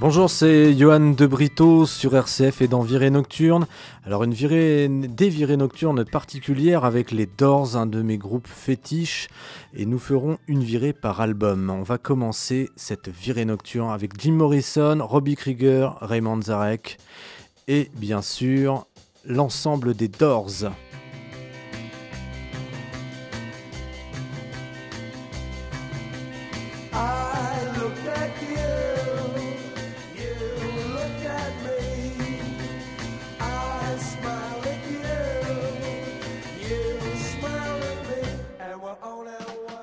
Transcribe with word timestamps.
Bonjour, 0.00 0.30
c'est 0.30 0.78
Johan 0.78 1.10
de 1.10 1.26
Brito 1.26 1.84
sur 1.84 2.14
RCF 2.14 2.62
et 2.62 2.68
dans 2.68 2.82
Virée 2.82 3.10
Nocturne. 3.10 3.66
Alors 4.04 4.22
une 4.22 4.32
virée, 4.32 4.86
des 4.88 5.28
virées 5.28 5.56
nocturnes 5.56 6.04
particulières 6.04 6.84
avec 6.84 7.10
les 7.10 7.26
Doors, 7.26 7.76
un 7.76 7.86
de 7.86 8.00
mes 8.00 8.16
groupes 8.16 8.46
fétiches, 8.46 9.26
et 9.74 9.86
nous 9.86 9.98
ferons 9.98 10.38
une 10.46 10.62
virée 10.62 10.92
par 10.92 11.20
album. 11.20 11.68
On 11.70 11.82
va 11.82 11.98
commencer 11.98 12.68
cette 12.76 13.08
virée 13.08 13.44
nocturne 13.44 13.90
avec 13.90 14.20
Jim 14.20 14.34
Morrison, 14.34 14.98
Robbie 15.00 15.34
Krieger, 15.34 15.98
Raymond 16.00 16.42
Zarek 16.42 16.98
et 17.66 17.90
bien 17.96 18.22
sûr 18.22 18.86
l'ensemble 19.24 19.94
des 19.94 20.06
Doors. 20.06 20.70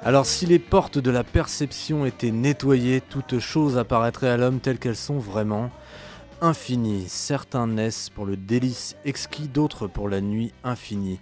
Alors 0.05 0.27
si 0.27 0.45
les 0.45 0.59
portes 0.59 1.00
de 1.00 1.09
la 1.09 1.23
perception 1.23 2.05
étaient 2.05 2.30
nettoyées, 2.30 3.02
toutes 3.02 3.40
choses 3.40 3.80
apparaîtraient 3.80 4.30
à 4.30 4.38
l'homme 4.38 4.59
telles 4.59 4.78
qu'elles 4.78 4.95
sont 4.95 5.18
vraiment 5.18 5.72
infinies. 6.41 7.05
Certains 7.07 7.67
naissent 7.67 8.09
pour 8.09 8.25
le 8.25 8.38
délice 8.38 8.95
exquis, 9.05 9.48
d'autres 9.48 9.88
pour 9.88 10.09
la 10.09 10.21
nuit 10.21 10.52
infinie. 10.63 11.20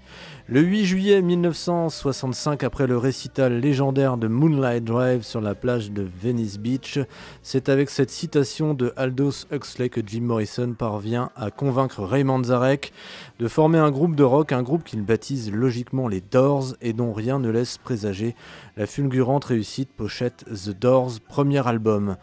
Le 0.48 0.62
8 0.62 0.86
juillet 0.86 1.22
1965, 1.22 2.64
après 2.64 2.88
le 2.88 2.98
récital 2.98 3.60
légendaire 3.60 4.18
de 4.18 4.28
Moonlight 4.28 4.84
Drive 4.84 5.24
sur 5.24 5.42
la 5.42 5.56
plage 5.56 5.92
de 5.92 6.08
Venice 6.22 6.60
Beach, 6.60 7.00
c'est 7.42 7.70
avec 7.70 7.90
cette 7.90 8.10
citation 8.10 8.74
de 8.74 8.94
Aldous 8.98 9.46
Huxley 9.52 9.90
que 9.90 10.02
Jim 10.06 10.22
Morrison 10.22 10.74
parvient 10.78 11.30
à 11.36 11.52
convaincre 11.52 12.04
Raymond 12.04 12.44
Zarek 12.44 12.94
de 13.40 13.48
former 13.48 13.80
un 13.80 13.92
groupe 13.92 14.16
de 14.16 14.24
rock, 14.24 14.52
un 14.52 14.64
groupe 14.64 14.84
qu'il 14.84 15.02
baptise 15.02 15.52
logiquement 15.52 16.08
les 16.08 16.22
Doors 16.22 16.76
et 16.82 16.94
dont 16.94 17.14
rien 17.14 17.40
ne 17.40 17.50
laisse 17.50 17.78
présager 17.78 18.36
la 18.78 18.86
fulgurante 18.88 19.46
réussite 19.46 19.92
pochette 19.92 20.46
The 20.46 20.72
Doors, 20.72 21.20
premier 21.28 21.66
album. 21.68 22.18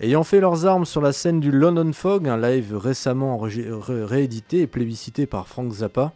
Ayant 0.00 0.22
fait 0.22 0.38
leurs 0.38 0.64
armes 0.64 0.84
sur 0.84 1.00
la 1.00 1.12
scène 1.12 1.40
du 1.40 1.50
London 1.50 1.92
Fog, 1.92 2.28
un 2.28 2.36
live 2.36 2.76
récemment 2.76 3.36
réédité 3.36 4.60
et 4.60 4.66
plébiscité 4.68 5.26
par 5.26 5.48
Frank 5.48 5.72
Zappa, 5.72 6.12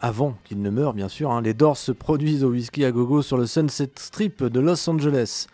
avant 0.00 0.34
qu'il 0.42 0.60
ne 0.60 0.68
meure 0.68 0.92
bien 0.92 1.08
sûr, 1.08 1.30
hein. 1.30 1.42
les 1.42 1.54
Doors 1.54 1.76
se 1.76 1.92
produisent 1.92 2.42
au 2.42 2.50
whisky 2.50 2.84
à 2.84 2.90
gogo 2.90 3.22
sur 3.22 3.36
le 3.36 3.46
Sunset 3.46 3.92
Strip 3.94 4.42
de 4.42 4.58
Los 4.58 4.90
Angeles. 4.90 5.46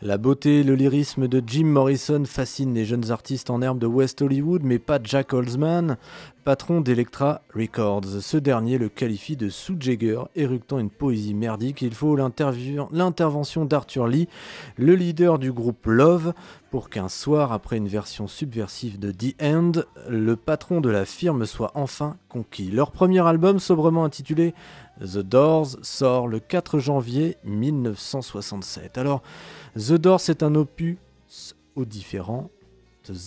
La 0.00 0.18
beauté, 0.18 0.64
le 0.64 0.74
lyrisme 0.74 1.28
de 1.28 1.40
Jim 1.46 1.66
Morrison 1.66 2.24
fascinent 2.24 2.74
les 2.74 2.86
jeunes 2.86 3.12
artistes 3.12 3.48
en 3.48 3.62
herbe 3.62 3.78
de 3.78 3.86
West 3.86 4.20
Hollywood, 4.20 4.62
mais 4.64 4.80
pas 4.80 4.98
Jack 5.00 5.32
Holzman, 5.32 5.96
patron 6.42 6.80
d'Electra 6.80 7.42
Records. 7.54 8.20
Ce 8.20 8.36
dernier 8.36 8.78
le 8.78 8.88
qualifie 8.88 9.36
de 9.36 9.48
sous 9.48 9.76
Jagger, 9.78 10.22
éructant 10.34 10.78
une 10.78 10.90
poésie 10.90 11.34
merdique. 11.34 11.82
Il 11.82 11.94
faut 11.94 12.16
l'intervention 12.16 13.64
d'Arthur 13.64 14.08
Lee, 14.08 14.28
le 14.76 14.94
leader 14.94 15.38
du 15.38 15.52
groupe 15.52 15.86
Love, 15.86 16.34
pour 16.70 16.90
qu'un 16.90 17.08
soir, 17.08 17.52
après 17.52 17.76
une 17.76 17.88
version 17.88 18.26
subversive 18.26 18.98
de 18.98 19.12
The 19.12 19.40
End, 19.42 19.72
le 20.08 20.36
patron 20.36 20.80
de 20.80 20.90
la 20.90 21.04
firme 21.04 21.46
soit 21.46 21.70
enfin 21.74 22.16
conquis. 22.28 22.70
Leur 22.70 22.90
premier 22.90 23.26
album, 23.26 23.58
sobrement 23.58 24.04
intitulé 24.04 24.54
The 25.00 25.18
Doors, 25.18 25.76
sort 25.82 26.28
le 26.28 26.40
4 26.40 26.78
janvier 26.78 27.36
1967. 27.44 28.98
Alors, 28.98 29.22
The 29.76 29.92
Doors, 29.92 30.20
c'est 30.20 30.42
un 30.42 30.54
opus 30.54 30.98
aux 31.76 31.84
différentes 31.84 32.50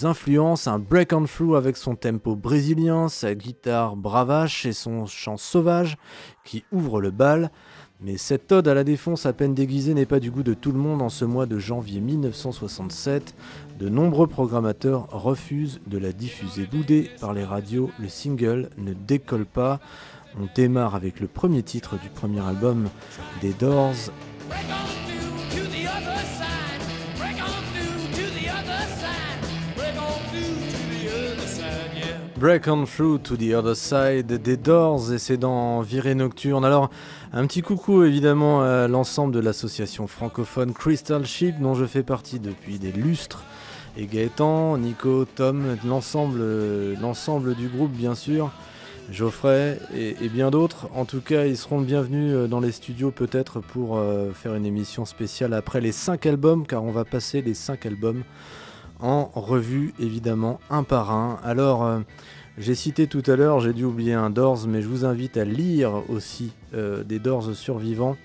influences, 0.04 0.68
un 0.68 0.80
break 0.80 1.14
and 1.14 1.26
through 1.26 1.56
avec 1.56 1.78
son 1.78 1.96
tempo 1.96 2.36
brésilien, 2.36 3.10
sa 3.10 3.36
guitare 3.36 3.96
bravache 3.96 4.66
et 4.66 4.74
son 4.74 5.06
chant 5.06 5.38
sauvage 5.38 5.98
qui 6.44 6.64
ouvre 6.72 7.02
le 7.02 7.12
bal. 7.12 7.52
Mais 8.02 8.18
cette 8.18 8.52
ode 8.52 8.68
à 8.68 8.74
la 8.74 8.84
défense 8.84 9.26
à 9.26 9.34
peine 9.34 9.54
déguisée 9.54 9.94
n'est 9.94 10.06
pas 10.06 10.20
du 10.20 10.30
goût 10.30 10.44
de 10.44 10.54
tout 10.54 10.72
le 10.72 10.78
monde 10.78 11.02
en 11.02 11.10
ce 11.10 11.24
mois 11.24 11.46
de 11.46 11.58
janvier 11.58 12.02
1967. 12.02 13.36
De 13.80 13.90
nombreux 13.90 14.28
programmateurs 14.28 15.08
refusent 15.12 15.80
de 15.88 15.98
la 15.98 16.12
diffuser. 16.12 16.66
Boudé 16.66 17.10
par 17.22 17.34
les 17.34 17.46
radios, 17.46 17.90
le 18.00 18.10
single 18.10 18.70
ne 18.78 18.94
décolle 18.94 19.46
pas. 19.46 19.80
On 20.38 20.48
démarre 20.54 20.96
avec 20.96 21.22
le 21.22 21.28
premier 21.28 21.64
titre 21.64 21.98
du 21.98 22.10
premier 22.10 22.42
album 22.42 22.90
des 23.42 23.54
Doors, 23.54 23.94
Break 32.38 32.68
on 32.68 32.86
through 32.86 33.20
to 33.20 33.38
the 33.38 33.54
other 33.54 33.78
side 33.78 34.28
des 34.28 34.58
Doors 34.58 35.14
et 35.14 35.20
c'est 35.20 35.38
dans 35.38 35.80
Virée 35.80 36.16
Nocturne. 36.16 36.66
Alors, 36.66 36.90
un 37.32 37.48
petit 37.48 37.62
coucou 37.62 38.04
évidemment 38.04 38.62
à 38.62 38.90
l'ensemble 38.90 39.34
de 39.34 39.40
l'association 39.40 40.06
francophone 40.06 40.74
Crystal 40.74 41.26
Ship 41.26 41.56
dont 41.62 41.76
je 41.76 41.86
fais 41.86 42.04
partie 42.04 42.42
depuis 42.42 42.78
des 42.78 42.92
lustres. 42.92 43.46
Et 43.96 44.06
Gaëtan, 44.06 44.78
Nico, 44.78 45.24
Tom, 45.24 45.78
l'ensemble, 45.86 46.42
l'ensemble 47.02 47.56
du 47.56 47.70
groupe 47.70 47.94
bien 47.94 48.16
sûr, 48.16 48.52
Geoffrey 49.10 49.80
et, 49.96 50.28
bien 50.28 50.52
d'autres. 50.52 50.90
En 50.94 51.06
tout 51.06 51.22
cas, 51.22 51.46
ils 51.46 51.56
seront 51.56 51.80
bienvenus 51.80 52.34
euh, 52.34 52.48
dans 52.48 52.60
les 52.60 52.74
studios 52.74 53.12
peut-être 53.12 53.62
pour 53.62 53.98
euh, 53.98 54.32
faire 54.34 54.56
une 54.56 54.66
émission 54.66 55.06
spéciale 55.06 55.54
après 55.54 55.80
les 55.80 55.94
5 55.94 56.26
albums 56.26 56.68
car 56.68 56.84
on 56.84 56.92
va 56.92 57.06
passer 57.06 57.42
les 57.42 57.54
5 57.54 57.86
albums 57.86 58.24
en 59.00 59.26
revue 59.34 59.94
évidemment 60.00 60.60
un 60.70 60.84
par 60.84 61.12
un. 61.12 61.40
Alors 61.44 61.84
euh, 61.84 62.00
j'ai 62.58 62.76
cité 62.76 63.08
tout 63.08 63.24
à 63.28 63.36
l'heure, 63.36 63.60
j'ai 63.60 63.74
dû 63.74 63.84
oublier 63.84 64.14
un 64.14 64.30
Doors, 64.30 64.68
mais 64.68 64.82
je 64.82 64.88
vous 64.88 65.06
invite 65.06 65.38
à 65.38 65.46
lire 65.46 66.04
aussi 66.10 66.54
euh, 66.74 67.04
des 67.04 67.20
Doors 67.20 67.54
survivants. 67.54 68.18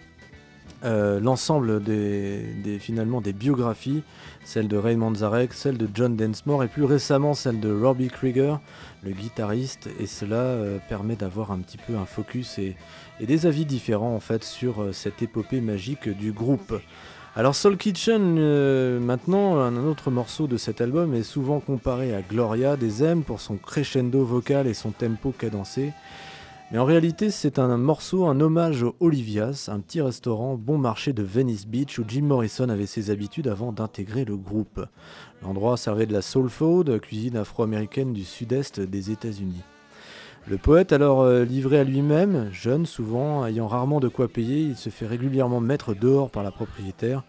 Euh, 0.82 1.20
l'ensemble 1.20 1.82
des, 1.82 2.78
finalement 2.78 3.20
des 3.20 3.34
biographies, 3.34 4.02
celle 4.44 4.66
de 4.66 4.78
Raymond 4.78 5.14
Zarek, 5.16 5.52
celle 5.52 5.76
de 5.76 5.86
John 5.92 6.16
Densmore 6.16 6.64
et 6.64 6.68
plus 6.68 6.84
récemment 6.84 7.34
celle 7.34 7.60
de 7.60 7.70
Robbie 7.70 8.08
Krieger, 8.08 8.60
le 9.02 9.10
guitariste, 9.10 9.90
et 9.98 10.06
cela 10.06 10.56
permet 10.88 11.16
d'avoir 11.16 11.52
un 11.52 11.58
petit 11.58 11.76
peu 11.76 11.96
un 11.98 12.06
focus 12.06 12.58
et, 12.58 12.76
et, 13.20 13.26
des 13.26 13.44
avis 13.44 13.66
différents 13.66 14.14
en 14.14 14.20
fait 14.20 14.42
sur 14.42 14.94
cette 14.94 15.20
épopée 15.20 15.60
magique 15.60 16.08
du 16.08 16.32
groupe. 16.32 16.72
Alors 17.36 17.54
Soul 17.54 17.76
Kitchen, 17.76 18.38
euh, 18.40 18.98
maintenant, 18.98 19.56
un 19.60 19.76
autre 19.86 20.10
morceau 20.10 20.48
de 20.48 20.56
cet 20.56 20.80
album 20.80 21.14
est 21.14 21.22
souvent 21.22 21.60
comparé 21.60 22.12
à 22.12 22.22
Gloria 22.22 22.76
des 22.76 23.04
M 23.04 23.22
pour 23.22 23.40
son 23.40 23.56
crescendo 23.56 24.24
vocal 24.24 24.66
et 24.66 24.74
son 24.74 24.90
tempo 24.90 25.30
cadencé. 25.30 25.92
Mais 26.72 26.78
en 26.78 26.84
réalité, 26.84 27.30
c'est 27.30 27.60
un 27.60 27.76
morceau, 27.76 28.26
un 28.26 28.40
hommage 28.40 28.82
au 28.82 28.96
Olivia's, 28.98 29.68
un 29.68 29.78
petit 29.78 30.00
restaurant 30.00 30.56
bon 30.56 30.76
marché 30.76 31.12
de 31.12 31.22
Venice 31.22 31.68
Beach 31.68 32.00
où 32.00 32.04
Jim 32.06 32.22
Morrison 32.22 32.68
avait 32.68 32.86
ses 32.86 33.10
habitudes 33.10 33.46
avant 33.46 33.70
d'intégrer 33.70 34.24
le 34.24 34.36
groupe. 34.36 34.84
L'endroit 35.42 35.76
servait 35.76 36.06
de 36.06 36.12
la 36.12 36.22
soul 36.22 36.50
food, 36.50 37.00
cuisine 37.00 37.36
afro-américaine 37.36 38.12
du 38.12 38.24
sud-est 38.24 38.80
des 38.80 39.12
États-Unis. 39.12 39.62
Le 40.48 40.56
poète, 40.56 40.92
alors 40.92 41.20
euh, 41.20 41.44
livré 41.44 41.78
à 41.78 41.84
lui-même, 41.84 42.48
jeune 42.50 42.86
souvent, 42.86 43.46
ayant 43.46 43.68
rarement 43.68 44.00
de 44.00 44.08
quoi 44.08 44.26
payer, 44.26 44.62
il 44.62 44.76
se 44.76 44.90
fait 44.90 45.06
régulièrement 45.06 45.60
mettre 45.60 45.94
dehors 45.94 46.30
par 46.30 46.42
la 46.42 46.50
propriétaire. 46.50 47.22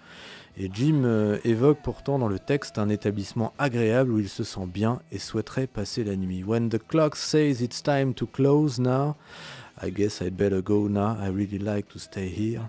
Et 0.57 0.69
Jim 0.73 1.03
euh, 1.05 1.37
évoque 1.43 1.79
pourtant 1.83 2.19
dans 2.19 2.27
le 2.27 2.39
texte 2.39 2.77
un 2.77 2.89
établissement 2.89 3.53
agréable 3.57 4.11
où 4.11 4.19
il 4.19 4.29
se 4.29 4.43
sent 4.43 4.65
bien 4.65 4.99
et 5.11 5.19
souhaiterait 5.19 5.67
passer 5.67 6.03
la 6.03 6.15
nuit. 6.15 6.43
When 6.43 6.69
the 6.69 6.79
clock 6.79 7.15
says 7.15 7.61
it's 7.61 7.83
time 7.83 8.13
to 8.15 8.25
close 8.25 8.79
now, 8.79 9.15
I 9.81 9.91
guess 9.91 10.21
I'd 10.21 10.35
better 10.35 10.61
go 10.61 10.87
now. 10.87 11.17
I 11.21 11.29
really 11.29 11.59
like 11.59 11.89
to 11.89 11.99
stay 11.99 12.27
here 12.27 12.61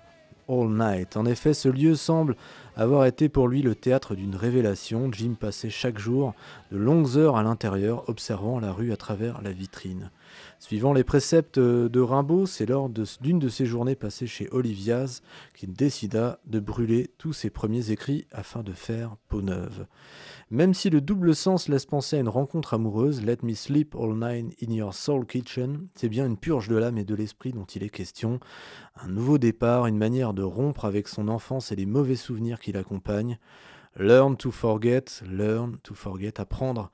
all 0.49 0.69
night. 0.69 1.17
En 1.17 1.27
effet, 1.27 1.55
ce 1.55 1.69
lieu 1.69 1.95
semble 1.95 2.37
avoir 2.77 3.05
été 3.07 3.29
pour 3.29 3.49
lui 3.49 3.63
le 3.63 3.75
théâtre 3.75 4.15
d'une 4.15 4.37
révélation. 4.37 5.11
Jim 5.13 5.35
passait 5.39 5.71
chaque 5.71 5.99
jour 5.99 6.35
de 6.71 6.79
longues 6.79 7.17
heures 7.17 7.37
à 7.37 7.43
l'intérieur, 7.43 8.09
observant 8.09 8.61
la 8.61 8.73
rue 8.73 8.93
à 8.93 8.97
travers 8.97 9.43
la 9.43 9.51
vitrine. 9.51 10.11
Suivant 10.63 10.93
les 10.93 11.03
préceptes 11.03 11.59
de 11.59 12.01
Rimbaud, 12.01 12.47
c'est 12.47 12.67
lors 12.67 12.89
d'une 12.89 13.41
de, 13.41 13.49
ses 13.49 13.67
journées 13.67 13.97
passées 13.97 14.29
chez 14.29 14.49
Oliviaz 14.53 15.21
qu'il 15.57 15.73
décida 15.73 16.39
de 16.47 16.61
brûler 16.61 17.11
tous 17.19 17.33
ses 17.33 17.51
premiers 17.51 17.91
écrits 17.91 18.29
afin 18.31 18.63
de 18.63 18.73
faire 18.73 19.17
peau 19.27 19.43
neuve. 19.43 19.89
Même 20.51 20.73
si 20.73 20.89
le 20.89 21.01
double 21.01 21.35
sens 21.35 21.67
laisse 21.67 21.85
penser 21.85 22.17
à 22.17 22.21
une 22.21 22.29
rencontre 22.29 22.75
amoureuse, 22.75 23.25
Let 23.25 23.39
Me 23.43 23.55
Sleep 23.55 23.97
All 23.97 24.15
Night 24.15 24.57
in 24.63 24.73
Your 24.73 24.95
Soul 24.95 25.27
Kitchen, 25.27 25.89
c'est 25.97 26.09
bien 26.09 26.27
une 26.27 26.37
purge 26.37 26.69
de 26.69 26.77
l'âme 26.77 26.97
et 26.97 27.05
de 27.05 27.17
l'esprit 27.17 27.51
dont 27.51 27.65
il 27.65 27.83
est 27.83 27.91
question, 27.91 28.39
un 28.95 29.09
nouveau 29.09 29.39
départ, 29.39 29.87
une 29.87 29.99
manière 29.99 30.33
de 30.33 30.45
rompre 30.45 30.85
avec 30.85 31.09
son 31.09 31.27
enfance 31.27 31.73
et 31.73 31.77
les 31.77 31.87
mauvais 31.87 32.15
souvenirs 32.15 32.61
qui 32.61 32.71
l'accompagnent. 32.71 33.41
Learn 33.97 34.37
to 34.37 34.53
forget, 34.53 35.05
learn 35.29 35.77
to 35.83 35.95
forget, 35.95 36.41
apprendre 36.41 36.93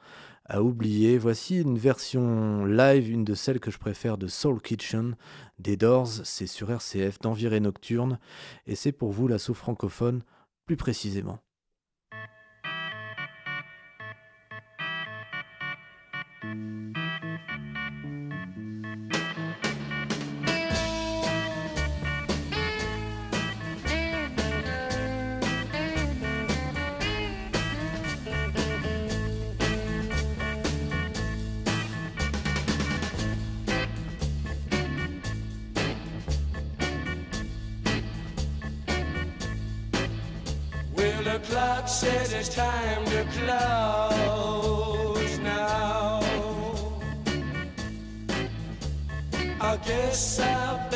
à 0.49 0.63
oublier. 0.63 1.19
Voici 1.19 1.61
une 1.61 1.79
version 1.79 2.65
live, 2.65 3.11
une 3.11 3.25
de 3.25 3.35
celles 3.35 3.61
que 3.61 3.71
je 3.71 3.79
préfère 3.79 4.19
de 4.19 4.27
Soul 4.27 4.61
Kitchen 4.61 5.17
des 5.59 5.77
Doors. 5.77 6.09
C'est 6.25 6.47
sur 6.47 6.71
RCF 6.71 7.19
d'Enviré 7.21 7.61
Nocturne 7.61 8.19
et 8.67 8.75
c'est 8.75 8.93
pour 8.93 9.13
vous 9.13 9.29
l'assaut 9.29 9.55
francophone 9.55 10.23
plus 10.67 10.77
précisément. 10.77 11.39
it's 42.39 42.55
time 42.55 43.05
to 43.07 43.25
close 43.37 45.39
now. 45.41 46.21
I 49.61 49.77
guess 49.85 50.39
I've 50.39 50.88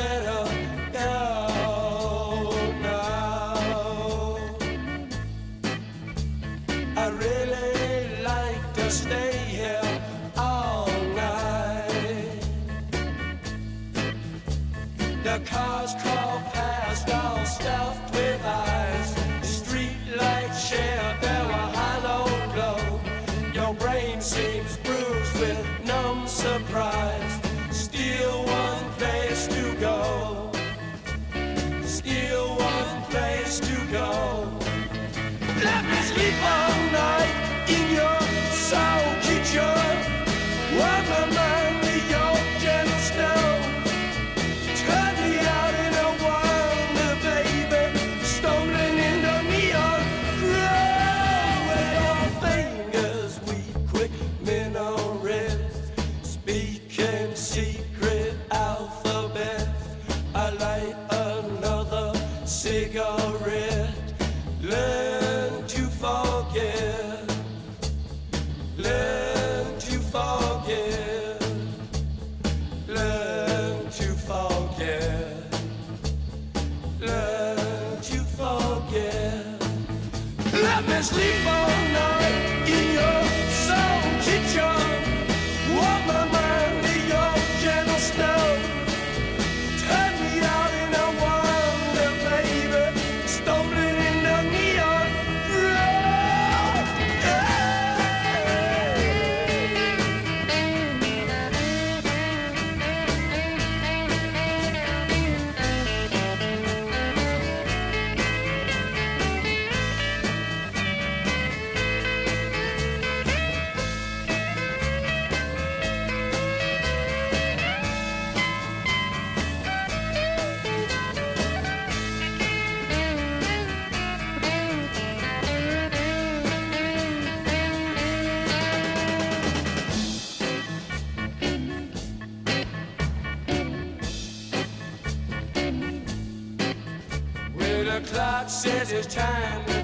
says 138.63 138.93
it's 138.93 139.13
time 139.13 139.82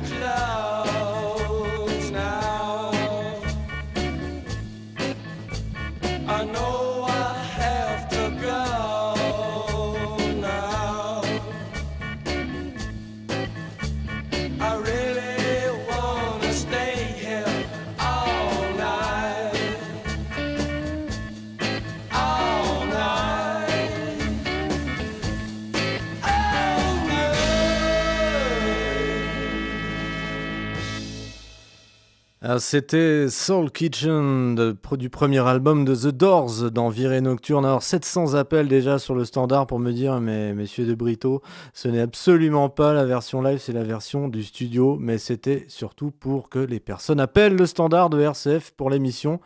C'était 32.58 33.28
Soul 33.28 33.70
Kitchen 33.70 34.74
du 34.96 35.10
premier 35.10 35.46
album 35.46 35.84
de 35.84 35.94
The 35.94 36.08
Doors 36.08 36.70
dans 36.72 36.88
Virée 36.88 37.20
Nocturne. 37.20 37.64
Alors 37.64 37.82
700 37.82 38.34
appels 38.34 38.68
déjà 38.68 38.98
sur 38.98 39.14
le 39.14 39.24
standard 39.24 39.66
pour 39.66 39.78
me 39.78 39.92
dire 39.92 40.20
mais 40.20 40.54
messieurs 40.54 40.86
de 40.86 40.94
Brito, 40.94 41.42
ce 41.72 41.88
n'est 41.88 42.00
absolument 42.00 42.68
pas 42.68 42.92
la 42.92 43.04
version 43.04 43.42
live, 43.42 43.58
c'est 43.58 43.72
la 43.72 43.84
version 43.84 44.28
du 44.28 44.42
studio, 44.42 44.96
mais 44.98 45.18
c'était 45.18 45.66
surtout 45.68 46.10
pour 46.10 46.48
que 46.48 46.58
les 46.58 46.80
personnes 46.80 47.20
appellent 47.20 47.56
le 47.56 47.66
standard 47.66 48.10
de 48.10 48.20
RCF 48.20 48.72
pour 48.72 48.90
l'émission. 48.90 49.40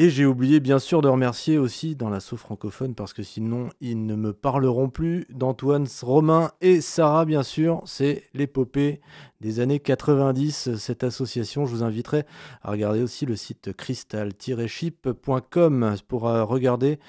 Et 0.00 0.10
j'ai 0.10 0.26
oublié 0.26 0.60
bien 0.60 0.78
sûr 0.78 1.02
de 1.02 1.08
remercier 1.08 1.58
aussi 1.58 1.96
dans 1.96 2.08
l'assaut 2.08 2.36
francophone, 2.36 2.94
parce 2.94 3.12
que 3.12 3.24
sinon 3.24 3.68
ils 3.80 4.06
ne 4.06 4.14
me 4.14 4.32
parleront 4.32 4.88
plus, 4.88 5.26
d'Antoine, 5.28 5.88
Romain 6.02 6.52
et 6.60 6.80
Sarah 6.80 7.24
bien 7.24 7.42
sûr. 7.42 7.82
C'est 7.84 8.22
l'épopée 8.32 9.00
des 9.40 9.58
années 9.58 9.80
90, 9.80 10.76
cette 10.76 11.02
association. 11.02 11.66
Je 11.66 11.74
vous 11.74 11.82
inviterai 11.82 12.26
à 12.62 12.70
regarder 12.70 13.02
aussi 13.02 13.26
le 13.26 13.34
site 13.34 13.72
crystal-ship.com 13.72 15.96
pour 16.06 16.28
euh, 16.28 16.44
regarder 16.44 17.00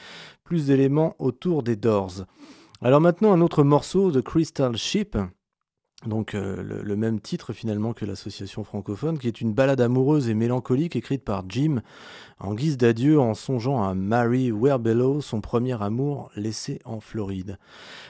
plus 0.43 0.65
d'éléments 0.65 1.15
autour 1.19 1.61
des 1.61 1.75
Doors. 1.75 2.25
Alors 2.81 3.01
maintenant 3.01 3.33
un 3.33 3.41
autre 3.41 3.61
morceau 3.61 4.09
de 4.09 4.19
Crystal 4.19 4.75
Ship. 4.75 5.15
Donc 6.05 6.33
euh, 6.33 6.63
le, 6.63 6.95
même 6.95 7.19
titre 7.19 7.51
finalement 7.51 7.91
que 7.91 8.05
l'association 8.05 8.63
francophone, 8.63 9.19
qui 9.19 9.27
est 9.27 9.41
une 9.41 9.53
ballade 9.53 9.81
amoureuse 9.81 10.29
et 10.29 10.33
mélancolique 10.33 10.95
écrite 10.95 11.25
par 11.25 11.43
Jim 11.49 11.81
en 12.39 12.53
guise 12.53 12.77
d'adieu 12.77 13.19
en 13.19 13.33
songeant 13.33 13.83
à 13.83 13.93
Mary 13.93 14.49
Werbellow, 14.49 15.19
son 15.19 15.41
premier 15.41 15.81
amour 15.83 16.31
laissé 16.37 16.79
en 16.85 17.01
Floride. 17.01 17.57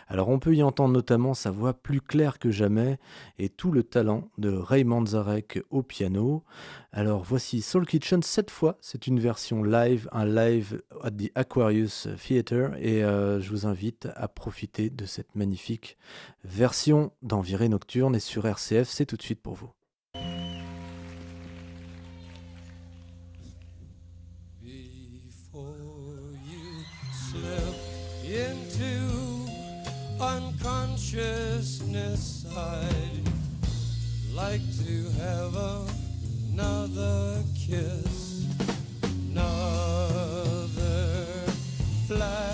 Alors 0.07 0.29
on 0.29 0.37
peut 0.37 0.53
y 0.53 0.61
entendre 0.61 0.93
notamment 0.93 1.33
sa 1.33 1.49
voix 1.49 1.73
plus 1.73 1.99
claire 1.99 2.37
que 2.37 2.51
jamais 2.51 2.99
et 3.39 3.49
tout 3.49 3.71
le 3.71 3.81
talent 3.81 4.29
de 4.37 4.51
Ray 4.51 4.83
Manzarek 4.83 5.63
au 5.71 5.81
piano. 5.81 6.43
Alors 6.91 7.23
voici 7.23 7.61
Soul 7.61 7.87
Kitchen, 7.87 8.21
cette 8.21 8.51
fois 8.51 8.77
c'est 8.81 9.07
une 9.07 9.19
version 9.19 9.63
live, 9.63 10.07
un 10.11 10.25
live 10.25 10.83
at 11.03 11.11
the 11.11 11.31
Aquarius 11.33 12.07
Theatre 12.23 12.71
et 12.79 13.03
euh, 13.03 13.39
je 13.39 13.49
vous 13.49 13.65
invite 13.65 14.07
à 14.15 14.27
profiter 14.27 14.91
de 14.91 15.05
cette 15.05 15.35
magnifique 15.35 15.97
version 16.43 17.11
d'Enviré 17.23 17.67
Nocturne 17.79 18.13
et 18.13 18.19
sur 18.19 18.45
RCF 18.45 18.89
c'est 18.89 19.05
tout 19.05 19.15
de 19.15 19.21
suite 19.21 19.41
pour 19.41 19.55
vous. 19.55 19.71
unconsciousness, 30.21 32.45
I'd 32.53 33.23
like 34.33 34.59
to 34.83 35.09
have 35.23 35.55
another 36.51 37.41
kiss, 37.55 38.45
another 39.31 40.67
flashing 42.05 42.48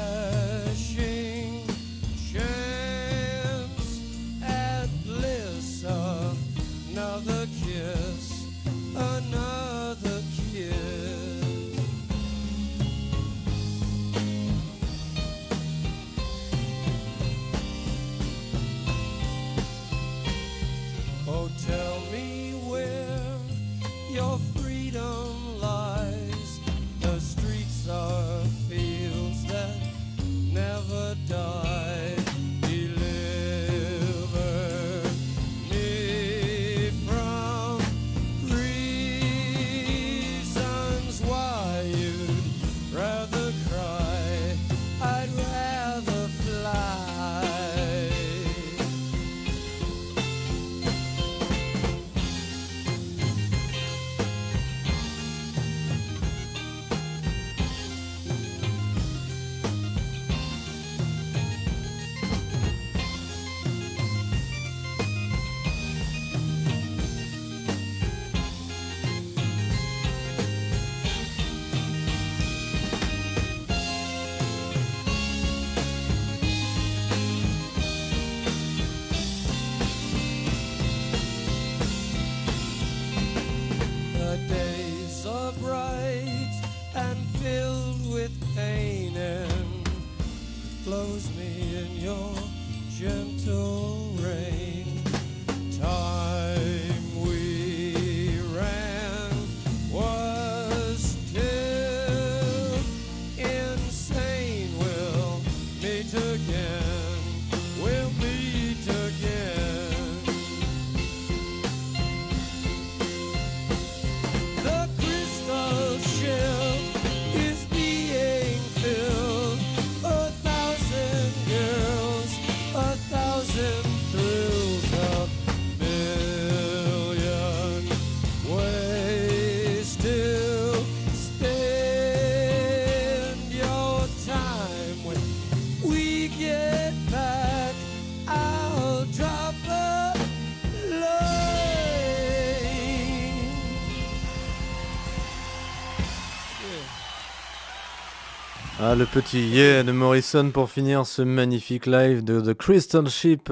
Ah, 148.88 148.94
le 148.94 149.08
petit 149.08 149.40
yeah 149.40 149.82
de 149.82 149.92
Morrison 149.92 150.52
pour 150.52 150.70
finir 150.70 151.08
ce 151.08 151.24
magnifique 151.24 151.88
live 151.88 152.24
de 152.24 152.40
The 152.40 152.54
Crystal 152.54 153.10
Ship 153.10 153.52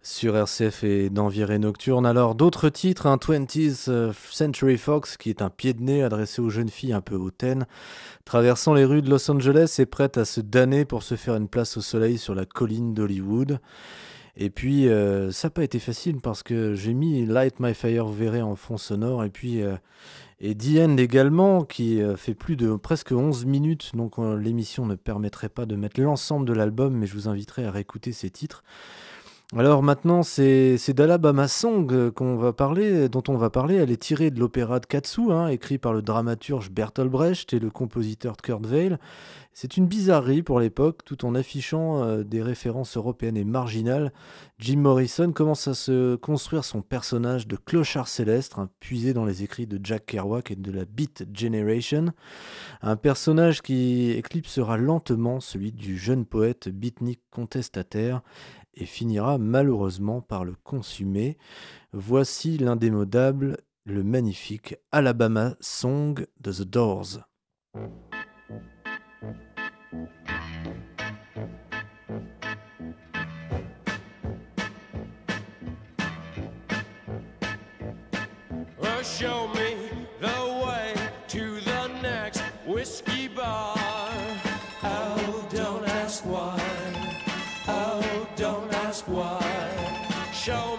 sur 0.00 0.36
RCF 0.36 0.84
et 0.84 1.10
dans 1.10 1.26
Virée 1.26 1.58
Nocturne. 1.58 2.06
Alors, 2.06 2.36
d'autres 2.36 2.68
titres, 2.68 3.08
un 3.08 3.16
20th 3.16 4.12
Century 4.30 4.78
Fox 4.78 5.16
qui 5.16 5.30
est 5.30 5.42
un 5.42 5.50
pied 5.50 5.72
de 5.72 5.82
nez 5.82 6.04
adressé 6.04 6.40
aux 6.40 6.50
jeunes 6.50 6.68
filles 6.68 6.92
un 6.92 7.00
peu 7.00 7.16
hautaines, 7.16 7.66
traversant 8.24 8.74
les 8.74 8.84
rues 8.84 9.02
de 9.02 9.10
Los 9.10 9.28
Angeles 9.28 9.74
et 9.80 9.86
prête 9.86 10.18
à 10.18 10.24
se 10.24 10.40
damner 10.40 10.84
pour 10.84 11.02
se 11.02 11.16
faire 11.16 11.34
une 11.34 11.48
place 11.48 11.76
au 11.76 11.80
soleil 11.80 12.16
sur 12.16 12.36
la 12.36 12.44
colline 12.44 12.94
d'Hollywood. 12.94 13.58
Et 14.36 14.50
puis, 14.50 14.88
euh, 14.88 15.32
ça 15.32 15.48
n'a 15.48 15.50
pas 15.50 15.64
été 15.64 15.80
facile 15.80 16.20
parce 16.20 16.44
que 16.44 16.74
j'ai 16.74 16.94
mis 16.94 17.26
Light 17.26 17.58
My 17.58 17.74
Fire, 17.74 18.06
vous 18.06 18.38
en 18.38 18.54
fond 18.54 18.76
sonore. 18.76 19.24
Et 19.24 19.30
puis, 19.30 19.62
euh, 19.62 19.74
et 20.46 20.54
Diane 20.54 20.98
également, 20.98 21.64
qui 21.64 22.02
euh, 22.02 22.16
fait 22.16 22.34
plus 22.34 22.56
de 22.56 22.76
presque 22.76 23.12
11 23.12 23.46
minutes. 23.46 23.92
Donc, 23.94 24.18
euh, 24.18 24.38
l'émission 24.38 24.84
ne 24.84 24.94
permettrait 24.94 25.48
pas 25.48 25.64
de 25.64 25.74
mettre 25.74 25.98
l'ensemble 26.02 26.46
de 26.46 26.52
l'album, 26.52 26.94
mais 26.94 27.06
je 27.06 27.14
vous 27.14 27.28
inviterai 27.28 27.64
à 27.64 27.70
réécouter 27.70 28.12
ces 28.12 28.28
titres. 28.28 28.62
Alors 29.56 29.82
maintenant, 29.82 30.22
c'est 30.22 30.76
d'Alabama 30.90 31.48
Song 31.48 31.90
euh, 31.92 32.10
qu'on 32.10 32.36
va 32.36 32.52
parler, 32.52 33.08
dont 33.08 33.22
on 33.28 33.38
va 33.38 33.48
parler. 33.48 33.76
Elle 33.76 33.90
est 33.90 34.02
tirée 34.02 34.30
de 34.30 34.38
l'opéra 34.38 34.80
de 34.80 34.86
Katsu, 34.86 35.32
hein, 35.32 35.48
écrit 35.48 35.78
par 35.78 35.94
le 35.94 36.02
dramaturge 36.02 36.70
Bertolt 36.70 37.10
Brecht 37.10 37.54
et 37.54 37.58
le 37.58 37.70
compositeur 37.70 38.36
Kurt 38.36 38.66
Weill. 38.66 38.98
C'est 39.56 39.76
une 39.76 39.86
bizarrerie 39.86 40.42
pour 40.42 40.58
l'époque, 40.58 41.04
tout 41.04 41.24
en 41.24 41.36
affichant 41.36 42.02
euh, 42.02 42.24
des 42.24 42.42
références 42.42 42.96
européennes 42.96 43.36
et 43.36 43.44
marginales. 43.44 44.12
Jim 44.58 44.78
Morrison 44.78 45.30
commence 45.30 45.68
à 45.68 45.74
se 45.74 46.16
construire 46.16 46.64
son 46.64 46.82
personnage 46.82 47.46
de 47.46 47.54
clochard 47.54 48.08
céleste, 48.08 48.54
hein, 48.58 48.68
puisé 48.80 49.14
dans 49.14 49.24
les 49.24 49.44
écrits 49.44 49.68
de 49.68 49.78
Jack 49.80 50.06
Kerouac 50.06 50.50
et 50.50 50.56
de 50.56 50.72
la 50.72 50.84
Beat 50.84 51.28
Generation. 51.32 52.06
Un 52.82 52.96
personnage 52.96 53.62
qui 53.62 54.10
éclipsera 54.10 54.76
lentement 54.76 55.38
celui 55.38 55.70
du 55.70 55.96
jeune 55.98 56.26
poète 56.26 56.68
beatnik 56.68 57.20
contestataire 57.30 58.22
et 58.74 58.86
finira 58.86 59.38
malheureusement 59.38 60.20
par 60.20 60.44
le 60.44 60.56
consumer. 60.64 61.38
Voici 61.92 62.58
l'indémodable, 62.58 63.58
le 63.84 64.02
magnifique 64.02 64.74
Alabama 64.90 65.54
Song 65.60 66.26
de 66.40 66.52
The 66.52 66.62
Doors. 66.62 67.20
Well, 78.78 79.02
show 79.02 79.48
me 79.48 79.76
the 80.20 80.64
way 80.66 80.94
to 81.28 81.60
the 81.60 81.88
next 82.02 82.40
whiskey 82.66 83.28
bar. 83.28 83.74
Oh, 84.82 85.48
don't 85.50 85.88
ask 85.88 86.24
why. 86.26 86.60
Oh, 87.66 88.28
don't 88.36 88.72
ask 88.74 89.06
why. 89.06 89.40
Show 90.34 90.73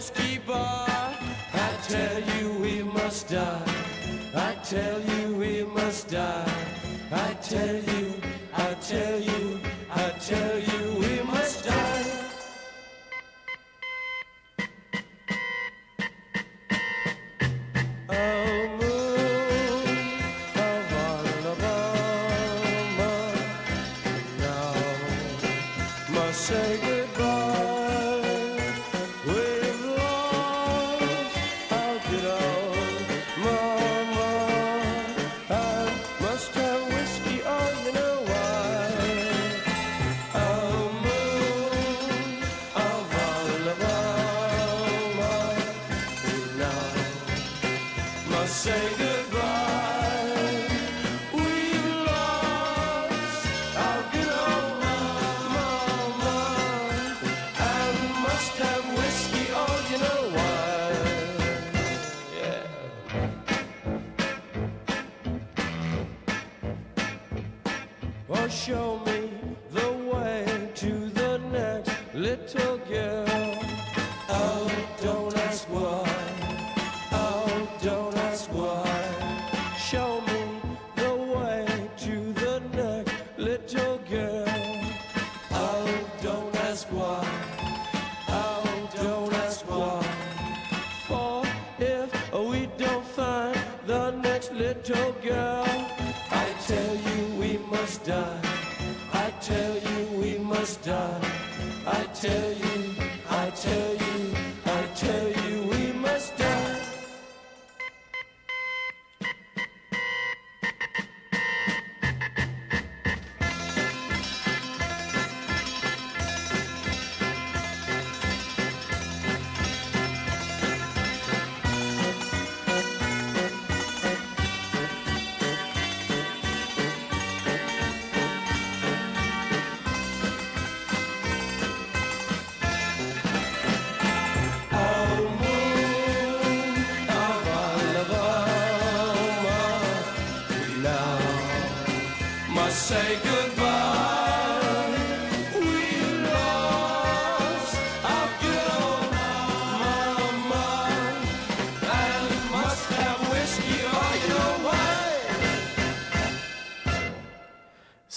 whiskey 0.00 0.29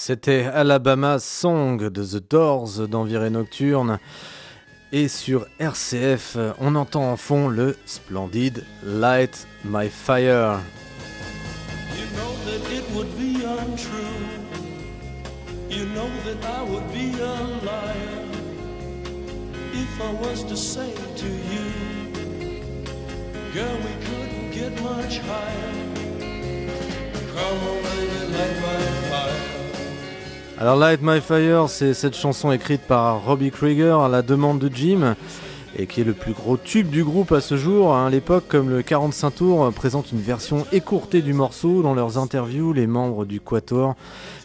C'était 0.06 0.44
Alabama 0.44 1.18
Song 1.18 1.78
de 1.78 2.04
The 2.04 2.30
Doors 2.30 2.90
dans 2.90 3.06
Virée 3.06 3.30
Nocturne. 3.30 4.00
Et 4.92 5.08
sur 5.08 5.46
RCF, 5.60 6.36
on 6.60 6.76
entend 6.76 7.10
en 7.10 7.16
fond 7.16 7.48
le 7.48 7.78
splendide 7.86 8.66
Light 8.84 9.48
My 9.64 9.88
Fire. 9.88 10.60
You 11.96 12.04
know 12.18 12.36
that 12.44 12.70
it 12.70 12.84
would 12.94 13.08
be 13.18 13.46
untrue. 13.46 14.28
You 15.70 15.86
know 15.96 16.10
that 16.26 16.44
I 16.44 16.70
would 16.70 16.92
be 16.92 17.18
a 17.22 17.64
liar 17.64 18.28
if 19.72 20.02
I 20.02 20.12
was 20.28 20.44
to 20.44 20.58
say 20.58 20.92
to 21.16 21.28
you, 21.28 21.72
girl, 23.54 23.78
we 23.78 23.94
couldn't 24.04 24.52
get 24.52 24.82
much 24.84 25.20
higher. 25.20 25.72
Come 27.34 27.58
on, 27.70 27.84
baby, 27.84 28.34
light 28.34 28.58
my 28.62 29.10
fire. 29.10 29.63
Alors 30.60 30.76
Light 30.76 31.00
My 31.02 31.20
Fire, 31.20 31.68
c'est 31.68 31.96
cette 31.96 32.16
chanson 32.16 32.52
écrite 32.52 32.82
par 32.82 33.26
Robbie 33.26 33.50
Krieger 33.50 34.00
à 34.00 34.08
la 34.08 34.22
demande 34.22 34.60
de 34.60 34.74
Jim 34.74 35.16
et 35.76 35.88
qui 35.88 36.02
est 36.02 36.04
le 36.04 36.14
plus 36.14 36.34
gros 36.34 36.58
tube 36.58 36.90
du 36.90 37.04
groupe 37.04 37.32
à 37.32 37.42
ce 37.42 37.58
jour. 37.58 37.96
À 37.96 38.08
l'époque, 38.12 38.44
comme 38.48 38.70
le 38.70 38.84
45 38.84 39.32
tours 39.32 39.74
présente 39.74 40.12
une 40.12 40.22
version 40.22 40.68
écourtée 40.72 41.24
du 41.24 41.34
morceau 41.34 41.82
dans 41.82 41.96
leurs 41.96 42.20
interviews, 42.20 42.72
les 42.72 42.86
membres 42.86 43.26
du 43.26 43.42
Quator 43.42 43.96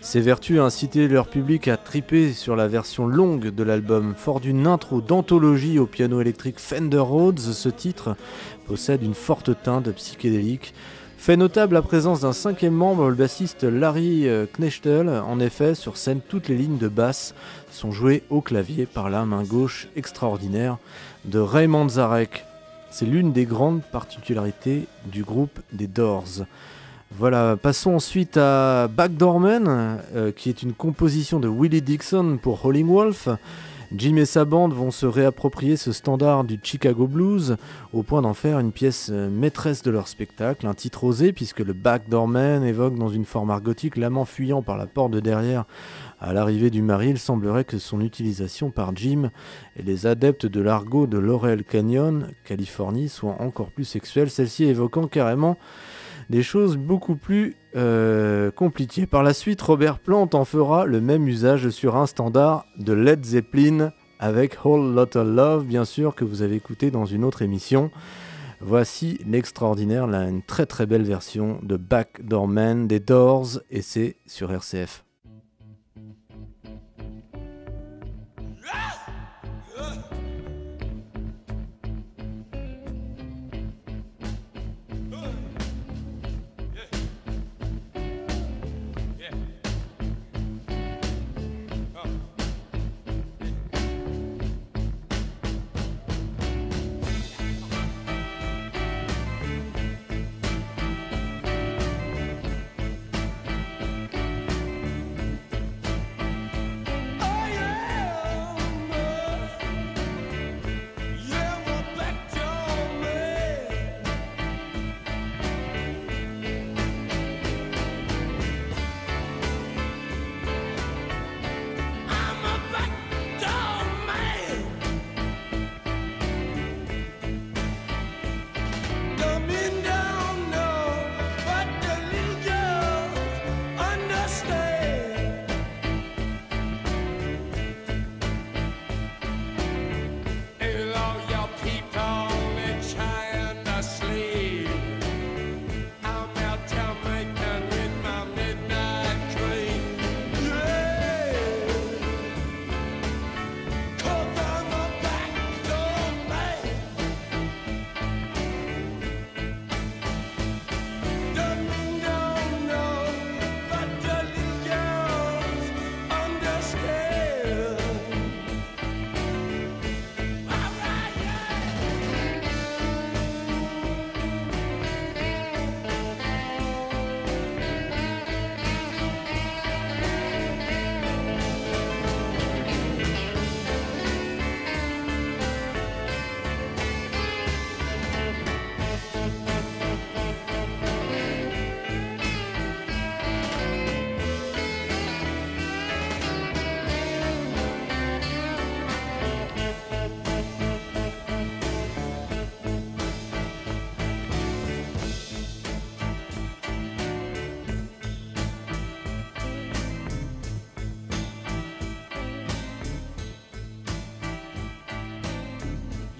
s'évertuent 0.00 0.60
à 0.60 0.64
inciter 0.64 1.08
leur 1.08 1.28
public 1.28 1.68
à 1.68 1.76
triper 1.76 2.32
sur 2.32 2.56
la 2.56 2.68
version 2.68 3.06
longue 3.06 3.50
de 3.50 3.62
l'album. 3.62 4.14
Fort 4.16 4.40
d'une 4.40 4.66
intro 4.66 5.02
d'anthologie 5.02 5.78
au 5.78 5.84
piano 5.84 6.22
électrique 6.22 6.58
Fender 6.58 6.98
Rhodes, 6.98 7.38
ce 7.38 7.68
titre 7.68 8.16
possède 8.66 9.02
une 9.02 9.14
forte 9.14 9.50
teinte 9.62 9.90
psychédélique 9.92 10.72
fait 11.18 11.36
notable 11.36 11.74
la 11.74 11.82
présence 11.82 12.20
d'un 12.20 12.32
cinquième 12.32 12.72
membre, 12.72 13.08
le 13.08 13.14
bassiste 13.14 13.64
Larry 13.64 14.26
euh, 14.28 14.46
Knechtel. 14.46 15.08
En 15.08 15.40
effet, 15.40 15.74
sur 15.74 15.96
scène, 15.96 16.20
toutes 16.26 16.48
les 16.48 16.56
lignes 16.56 16.78
de 16.78 16.88
basse 16.88 17.34
sont 17.70 17.90
jouées 17.90 18.22
au 18.30 18.40
clavier 18.40 18.86
par 18.86 19.10
la 19.10 19.26
main 19.26 19.42
gauche 19.42 19.88
extraordinaire 19.96 20.78
de 21.24 21.40
Raymond 21.40 21.88
Zarek. 21.88 22.44
C'est 22.90 23.04
l'une 23.04 23.32
des 23.32 23.44
grandes 23.44 23.82
particularités 23.82 24.86
du 25.06 25.24
groupe 25.24 25.60
des 25.72 25.88
Doors. 25.88 26.46
Voilà, 27.18 27.56
passons 27.60 27.94
ensuite 27.94 28.36
à 28.36 28.88
Backdoorman, 28.88 30.00
euh, 30.14 30.30
qui 30.30 30.48
est 30.48 30.62
une 30.62 30.72
composition 30.72 31.40
de 31.40 31.48
Willie 31.48 31.82
Dixon 31.82 32.38
pour 32.40 32.64
Howling 32.64 32.86
Wolf. 32.86 33.28
Jim 33.96 34.16
et 34.16 34.26
sa 34.26 34.44
bande 34.44 34.74
vont 34.74 34.90
se 34.90 35.06
réapproprier 35.06 35.78
ce 35.78 35.92
standard 35.92 36.44
du 36.44 36.60
Chicago 36.62 37.06
Blues 37.06 37.56
au 37.94 38.02
point 38.02 38.20
d'en 38.20 38.34
faire 38.34 38.58
une 38.58 38.70
pièce 38.70 39.08
euh, 39.10 39.30
maîtresse 39.30 39.82
de 39.82 39.90
leur 39.90 40.08
spectacle, 40.08 40.66
un 40.66 40.74
titre 40.74 41.04
osé 41.04 41.32
puisque 41.32 41.60
le 41.60 41.72
Backdoorman 41.72 42.64
évoque 42.64 42.96
dans 42.96 43.08
une 43.08 43.24
forme 43.24 43.50
argotique 43.50 43.96
l'amant 43.96 44.26
fuyant 44.26 44.60
par 44.60 44.76
la 44.76 44.86
porte 44.86 45.12
de 45.12 45.20
derrière 45.20 45.64
à 46.20 46.34
l'arrivée 46.34 46.68
du 46.68 46.82
mari. 46.82 47.08
Il 47.08 47.18
semblerait 47.18 47.64
que 47.64 47.78
son 47.78 48.02
utilisation 48.02 48.70
par 48.70 48.94
Jim 48.94 49.30
et 49.78 49.82
les 49.82 50.06
adeptes 50.06 50.44
de 50.44 50.60
l'argot 50.60 51.06
de 51.06 51.16
Laurel 51.16 51.64
Canyon, 51.64 52.28
Californie, 52.44 53.08
soit 53.08 53.40
encore 53.40 53.70
plus 53.70 53.84
sexuelle, 53.84 54.28
celle-ci 54.28 54.64
évoquant 54.64 55.06
carrément 55.06 55.56
des 56.30 56.42
choses 56.42 56.76
beaucoup 56.76 57.16
plus 57.16 57.56
euh, 57.76 58.50
compliquées. 58.50 59.06
Par 59.06 59.22
la 59.22 59.34
suite, 59.34 59.60
Robert 59.62 59.98
Plant 59.98 60.28
en 60.32 60.44
fera 60.44 60.84
le 60.84 61.00
même 61.00 61.26
usage 61.26 61.70
sur 61.70 61.96
un 61.96 62.06
standard 62.06 62.66
de 62.78 62.92
Led 62.92 63.24
Zeppelin 63.24 63.92
avec 64.18 64.64
Whole 64.64 64.94
Lotta 64.94 65.24
Love, 65.24 65.64
bien 65.64 65.84
sûr, 65.84 66.14
que 66.14 66.24
vous 66.24 66.42
avez 66.42 66.56
écouté 66.56 66.90
dans 66.90 67.04
une 67.04 67.24
autre 67.24 67.42
émission. 67.42 67.90
Voici 68.60 69.20
l'extraordinaire, 69.26 70.06
là, 70.06 70.28
une 70.28 70.42
très 70.42 70.66
très 70.66 70.86
belle 70.86 71.04
version 71.04 71.60
de 71.62 71.76
Backdoor 71.76 72.48
Man 72.48 72.88
des 72.88 72.98
Doors, 72.98 73.60
et 73.70 73.82
c'est 73.82 74.16
sur 74.26 74.50
RCF. 74.50 75.04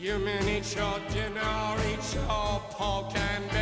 You 0.09 0.19
mean 0.19 0.49
eat 0.49 0.75
your 0.75 0.99
dinner, 1.13 1.77
eat 1.87 2.15
your 2.15 2.63
pork 2.71 3.15
and 3.15 3.58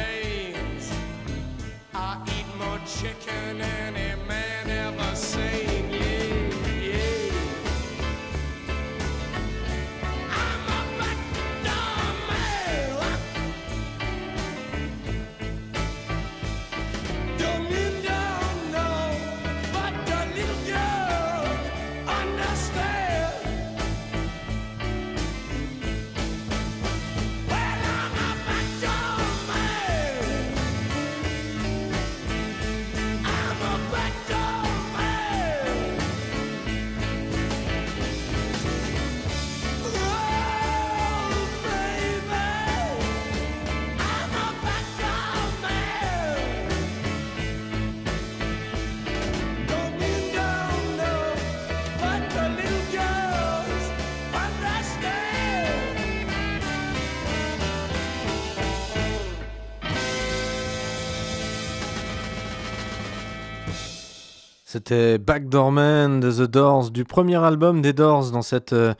C'était 64.68 65.18
Backdoorman 65.18 66.18
de 66.18 66.29
The 66.29 66.50
Doors, 66.50 66.90
du 66.90 67.05
premier 67.05 67.37
album 67.37 67.83
des 67.83 67.92
Doors 67.92 68.33
dans 68.33 68.42
cette 68.42 68.72
euh, 68.72 68.94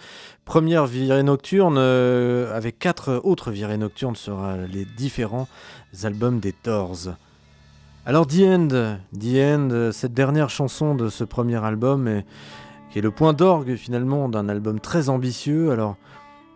première 0.45 0.87
virée 0.87 1.25
nocturne, 1.25 1.75
euh, 1.77 2.57
avec 2.57 2.79
quatre 2.79 3.21
autres 3.25 3.51
virées 3.51 3.77
nocturnes 3.77 4.15
sur 4.15 4.45
euh, 4.45 4.65
les 4.73 4.85
différents 4.85 5.49
albums 6.05 6.39
des 6.39 6.55
Doors. 6.63 7.17
Alors 8.05 8.29
The 8.29 8.43
End, 8.43 8.69
The 9.13 9.35
End, 9.35 9.91
cette 9.91 10.15
dernière 10.15 10.51
chanson 10.51 10.95
de 10.95 11.09
ce 11.09 11.25
premier 11.25 11.57
album, 11.57 12.23
qui 12.93 13.01
est 13.01 13.03
le 13.03 13.11
point 13.11 13.33
d'orgue 13.33 13.75
finalement 13.75 14.29
d'un 14.29 14.49
album 14.49 14.79
très 14.79 15.09
ambitieux. 15.09 15.73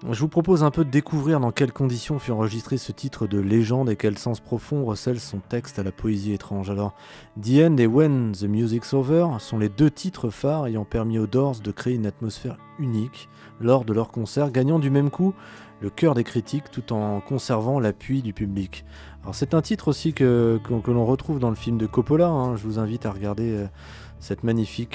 Je 0.08 0.20
vous 0.20 0.28
propose 0.28 0.64
un 0.64 0.70
peu 0.70 0.84
de 0.84 0.90
découvrir 0.90 1.40
dans 1.40 1.50
quelles 1.50 1.72
conditions 1.72 2.18
fut 2.18 2.30
enregistré 2.30 2.78
ce 2.78 2.90
titre 2.90 3.26
de 3.26 3.38
légende 3.38 3.90
et 3.90 3.96
quel 3.96 4.16
sens 4.16 4.40
profond 4.40 4.84
recèle 4.84 5.20
son 5.20 5.40
texte 5.40 5.78
à 5.78 5.82
la 5.82 5.92
poésie 5.92 6.32
étrange. 6.32 6.70
Alors, 6.70 6.94
The 7.40 7.78
et 7.78 7.86
When 7.86 8.32
the 8.32 8.44
Music's 8.44 8.94
Over 8.94 9.26
sont 9.40 9.58
les 9.58 9.68
deux 9.68 9.90
titres 9.90 10.30
phares 10.30 10.66
ayant 10.66 10.86
permis 10.86 11.18
aux 11.18 11.26
Doors 11.26 11.60
de 11.60 11.70
créer 11.70 11.94
une 11.94 12.06
atmosphère 12.06 12.56
unique 12.78 13.28
lors 13.60 13.84
de 13.84 13.92
leur 13.92 14.08
concert, 14.08 14.50
gagnant 14.50 14.78
du 14.78 14.88
même 14.88 15.10
coup 15.10 15.34
le 15.82 15.90
cœur 15.90 16.14
des 16.14 16.24
critiques 16.24 16.70
tout 16.70 16.94
en 16.94 17.20
conservant 17.20 17.78
l'appui 17.78 18.22
du 18.22 18.32
public. 18.32 18.84
Alors 19.22 19.34
c'est 19.34 19.52
un 19.52 19.60
titre 19.60 19.88
aussi 19.88 20.14
que, 20.14 20.60
l'on 20.68 21.06
retrouve 21.06 21.38
dans 21.38 21.50
le 21.50 21.56
film 21.56 21.76
de 21.76 21.86
Coppola, 21.86 22.28
hein. 22.28 22.56
je 22.56 22.64
vous 22.64 22.78
invite 22.78 23.04
à 23.04 23.12
regarder 23.12 23.50
euh, 23.52 23.66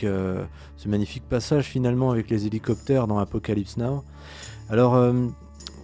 euh, 0.04 0.46
ce 0.78 0.88
magnifique 0.88 1.30
passage 1.30 1.66
finalement 1.66 2.10
avec 2.12 2.30
les 2.30 2.48
hélicoptères 2.48 3.06
dans 3.08 3.20
Apocalypse 3.20 3.78
Now. 3.78 4.04
Alors, 4.70 4.96
euh, 4.96 5.14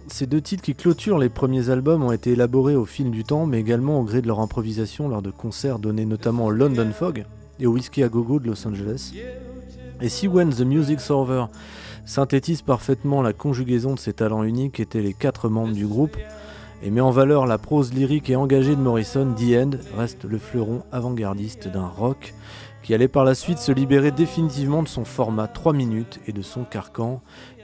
ces 0.08 0.26
deux 0.26 0.40
titres 0.40 0.62
qui 0.62 0.74
clôturent 0.74 1.18
les 1.18 1.28
premiers 1.28 1.70
albums 1.70 2.02
ont 2.02 2.12
été 2.12 2.32
élaborés 2.32 2.74
au 2.74 2.84
fil 2.84 3.10
du 3.10 3.22
temps, 3.22 3.46
mais 3.46 3.60
également 3.60 4.00
au 4.00 4.02
gré 4.02 4.22
de 4.22 4.26
leur 4.26 4.40
improvisation 4.40 5.08
lors 5.08 5.22
de 5.22 5.30
concerts 5.30 5.78
donnés 5.78 6.04
notamment 6.04 6.46
au 6.46 6.50
London 6.50 6.90
Fog 6.92 7.24
et 7.60 7.66
au 7.66 7.72
Whiskey 7.72 8.02
à 8.02 8.08
Gogo 8.08 8.40
de 8.40 8.48
Los 8.48 8.66
Angeles. 8.66 9.12
Et 10.00 10.08
si 10.08 10.26
When 10.26 10.50
the 10.50 10.62
Music's 10.62 11.10
Over 11.10 11.46
synthétise 12.04 12.62
parfaitement 12.62 13.22
la 13.22 13.32
conjugaison 13.32 13.94
de 13.94 14.00
ces 14.00 14.12
talents 14.12 14.42
uniques 14.42 14.80
étaient 14.80 15.00
les 15.00 15.14
quatre 15.14 15.48
membres 15.48 15.74
du 15.74 15.86
groupe, 15.86 16.16
et 16.84 16.90
met 16.90 17.00
en 17.00 17.12
valeur 17.12 17.46
la 17.46 17.58
prose 17.58 17.94
lyrique 17.94 18.28
et 18.28 18.34
engagée 18.34 18.74
de 18.74 18.80
Morrison, 18.80 19.32
The 19.34 19.54
End 19.54 19.70
reste 19.96 20.24
le 20.24 20.38
fleuron 20.38 20.82
avant-gardiste 20.90 21.68
d'un 21.68 21.86
rock 21.86 22.34
qui 22.82 22.94
allait 22.94 23.08
par 23.08 23.24
la 23.24 23.34
suite 23.34 23.58
se 23.58 23.70
libérer 23.70 24.10
définitivement 24.10 24.82
de 24.82 24.88
son 24.88 25.04
format 25.04 25.46
3 25.46 25.72
minutes 25.72 26.20
et 26.26 26.32
de 26.32 26.42
son 26.42 26.64
carcan 26.64 27.22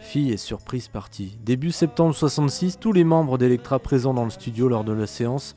Fille 0.09 0.33
et 0.33 0.39
surprise 0.39 0.89
partie. 0.89 1.37
Début 1.45 1.71
septembre 1.71 2.15
66, 2.15 2.79
tous 2.81 2.95
les 2.95 3.05
membres 3.05 3.37
d'Electra 3.37 3.79
présents 3.79 4.15
dans 4.15 4.25
le 4.25 4.31
studio 4.31 4.67
lors 4.67 4.83
de 4.83 4.95
la 4.95 5.07
séance 5.07 5.55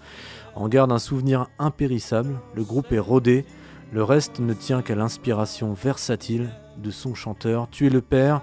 en 0.55 0.67
gardent 0.67 0.91
un 0.91 0.99
souvenir 0.99 1.47
impérissable. 1.57 2.37
Le 2.53 2.65
groupe 2.65 2.91
est 2.91 2.99
rodé, 2.99 3.45
le 3.93 4.03
reste 4.03 4.41
ne 4.41 4.53
tient 4.53 4.81
qu'à 4.81 4.93
l'inspiration 4.93 5.71
versatile 5.71 6.49
de 6.77 6.91
son 6.91 7.15
chanteur. 7.15 7.69
Tuer 7.69 7.89
le 7.89 8.01
père, 8.01 8.41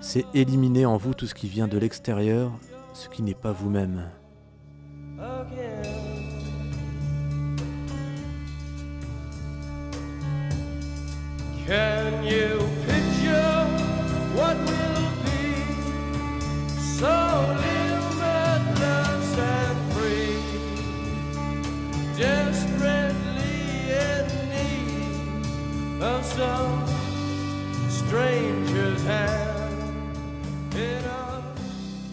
c'est 0.00 0.24
éliminer 0.34 0.86
en 0.86 0.98
vous 0.98 1.14
tout 1.14 1.26
ce 1.26 1.34
qui 1.34 1.48
vient 1.48 1.66
de 1.66 1.78
l'extérieur, 1.78 2.52
ce 2.92 3.08
qui 3.08 3.24
n'est 3.24 3.34
pas 3.34 3.50
vous-même. 3.50 4.04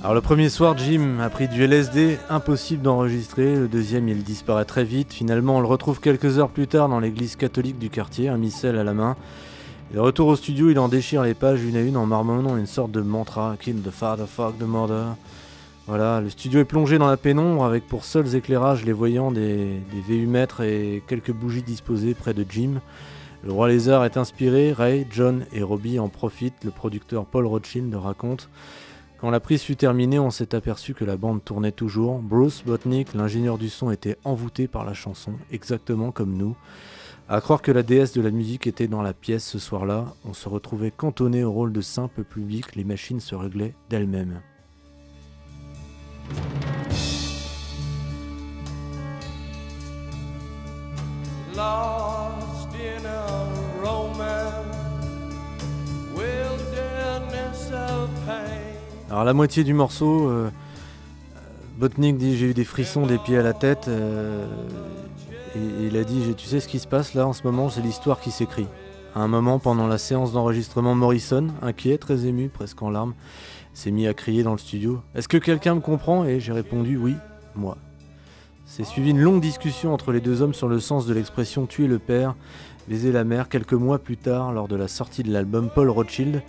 Alors 0.07 0.15
le 0.15 0.21
premier 0.21 0.47
soir, 0.47 0.77
Jim 0.77 1.19
a 1.19 1.29
pris 1.29 1.49
du 1.49 1.65
LSD, 1.65 2.17
impossible 2.29 2.81
d'enregistrer. 2.81 3.57
Le 3.57 3.67
deuxième, 3.67 4.07
il 4.07 4.23
disparaît 4.23 4.63
très 4.63 4.85
vite. 4.85 5.11
Finalement, 5.11 5.57
on 5.57 5.59
le 5.59 5.67
retrouve 5.67 5.99
quelques 5.99 6.39
heures 6.39 6.47
plus 6.47 6.65
tard 6.65 6.87
dans 6.87 7.01
l'église 7.01 7.35
catholique 7.35 7.77
du 7.77 7.89
quartier, 7.89 8.29
un 8.29 8.37
missel 8.37 8.77
à 8.77 8.85
la 8.85 8.93
main. 8.93 9.17
De 9.93 9.99
retour 9.99 10.29
au 10.29 10.37
studio, 10.37 10.69
il 10.69 10.79
en 10.79 10.87
déchire 10.87 11.23
les 11.23 11.33
pages 11.33 11.61
une 11.61 11.75
à 11.75 11.81
une 11.81 11.97
en 11.97 12.05
marmonnant 12.05 12.55
une 12.55 12.67
sorte 12.67 12.91
de 12.91 13.01
mantra 13.01 13.57
Kill 13.59 13.81
the 13.81 13.91
father, 13.91 14.29
fuck 14.29 14.57
the 14.57 14.63
mother. 14.63 15.17
Voilà, 15.87 16.21
le 16.21 16.29
studio 16.29 16.61
est 16.61 16.63
plongé 16.63 16.97
dans 16.97 17.07
la 17.07 17.17
pénombre 17.17 17.65
avec 17.65 17.85
pour 17.85 18.05
seuls 18.05 18.33
éclairages 18.33 18.85
les 18.85 18.93
voyants 18.93 19.33
des, 19.33 19.81
des 19.91 20.01
VU 20.07 20.25
mètres 20.25 20.61
et 20.61 21.03
quelques 21.07 21.33
bougies 21.33 21.63
disposées 21.63 22.13
près 22.13 22.33
de 22.33 22.45
Jim. 22.49 22.79
Le 23.43 23.51
roi 23.51 23.67
lézard 23.67 24.05
est 24.05 24.15
inspiré, 24.15 24.71
Ray, 24.71 25.05
John 25.11 25.45
et 25.51 25.63
Robbie 25.63 25.99
en 25.99 26.07
profitent, 26.07 26.63
le 26.63 26.71
producteur 26.71 27.25
Paul 27.25 27.45
Rothschild 27.45 27.93
raconte. 27.93 28.47
Quand 29.19 29.31
la 29.31 29.39
prise 29.39 29.63
fut 29.63 29.75
terminée, 29.75 30.19
on 30.19 30.29
s'est 30.29 30.53
aperçu 30.53 30.93
que 30.93 31.03
la 31.03 31.17
bande 31.17 31.43
tournait 31.43 31.71
toujours. 31.71 32.19
Bruce 32.19 32.61
Botnick, 32.63 33.15
l'ingénieur 33.15 33.57
du 33.57 33.67
son, 33.67 33.89
était 33.89 34.15
envoûté 34.23 34.67
par 34.67 34.85
la 34.85 34.93
chanson, 34.93 35.33
exactement 35.51 36.11
comme 36.11 36.37
nous. 36.37 36.55
À 37.27 37.41
croire 37.41 37.63
que 37.63 37.71
la 37.71 37.81
déesse 37.81 38.13
de 38.13 38.21
la 38.21 38.29
musique 38.29 38.67
était 38.67 38.87
dans 38.87 39.01
la 39.01 39.13
pièce 39.13 39.43
ce 39.43 39.57
soir-là, 39.57 40.13
on 40.23 40.33
se 40.33 40.47
retrouvait 40.47 40.91
cantonné 40.91 41.43
au 41.43 41.51
rôle 41.51 41.73
de 41.73 41.81
simple 41.81 42.23
public, 42.23 42.75
les 42.75 42.83
machines 42.83 43.19
se 43.19 43.33
réglaient 43.33 43.73
d'elles-mêmes. 43.89 44.39
Alors 59.09 59.23
la 59.23 59.33
moitié 59.33 59.63
du 59.63 59.73
morceau, 59.73 60.29
euh, 60.29 60.49
Botnik 61.77 62.17
dit 62.17 62.35
j'ai 62.35 62.47
eu 62.47 62.53
des 62.53 62.65
frissons 62.65 63.05
des 63.05 63.17
pieds 63.17 63.37
à 63.37 63.41
la 63.41 63.53
tête. 63.53 63.87
Euh, 63.87 64.45
et, 65.55 65.85
il 65.87 65.95
a 65.95 66.03
dit, 66.03 66.35
tu 66.35 66.45
sais 66.45 66.59
ce 66.59 66.67
qui 66.67 66.77
se 66.77 66.87
passe 66.87 67.13
là 67.13 67.25
en 67.25 67.31
ce 67.31 67.43
moment, 67.43 67.69
c'est 67.69 67.79
l'histoire 67.79 68.19
qui 68.19 68.31
s'écrit. 68.31 68.67
À 69.15 69.21
un 69.21 69.29
moment, 69.29 69.59
pendant 69.59 69.87
la 69.87 69.97
séance 69.97 70.33
d'enregistrement, 70.33 70.93
Morrison, 70.93 71.47
inquiet, 71.61 71.97
très 71.97 72.25
ému, 72.25 72.49
presque 72.49 72.81
en 72.81 72.89
larmes, 72.89 73.13
s'est 73.73 73.91
mis 73.91 74.07
à 74.07 74.13
crier 74.13 74.43
dans 74.43 74.51
le 74.51 74.57
studio. 74.57 75.01
Est-ce 75.15 75.29
que 75.29 75.37
quelqu'un 75.37 75.75
me 75.75 75.79
comprend? 75.79 76.25
Et 76.25 76.41
j'ai 76.41 76.51
répondu 76.51 76.97
oui, 76.97 77.15
moi. 77.55 77.77
C'est 78.65 78.83
suivi 78.83 79.11
une 79.11 79.21
longue 79.21 79.39
discussion 79.39 79.93
entre 79.93 80.11
les 80.11 80.19
deux 80.19 80.41
hommes 80.41 80.53
sur 80.53 80.67
le 80.67 80.81
sens 80.81 81.05
de 81.05 81.13
l'expression 81.13 81.65
tuer 81.65 81.87
le 81.87 81.99
père, 81.99 82.35
baiser 82.89 83.13
la 83.13 83.23
mère. 83.23 83.47
Quelques 83.47 83.71
mois 83.71 83.99
plus 83.99 84.17
tard, 84.17 84.51
lors 84.51 84.67
de 84.67 84.75
la 84.75 84.89
sortie 84.89 85.23
de 85.23 85.31
l'album, 85.31 85.69
Paul 85.73 85.89
Rothschild 85.89 86.43